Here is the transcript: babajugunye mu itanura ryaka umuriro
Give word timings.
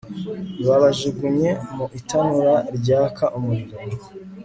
babajugunye 0.67 1.49
mu 1.75 1.85
itanura 1.99 2.55
ryaka 2.77 3.23
umuriro 3.37 3.77